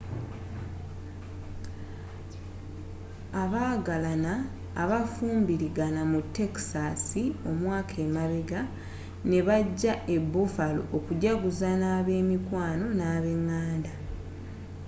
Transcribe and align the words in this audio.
abagalaana 3.41 4.33
abafumbuligana 4.81 6.01
mu 6.11 6.19
texasi 6.37 7.23
omwaka 7.49 7.95
emabega 8.07 8.61
nebajja 9.29 9.93
eh 10.13 10.21
buffalo 10.31 10.81
okujjaguza 10.97 11.69
na 11.81 11.91
bemikwano 12.05 12.85
nabenganda 12.99 13.93